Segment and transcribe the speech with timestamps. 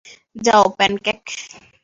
[0.35, 1.21] যাও, প্যানকেক।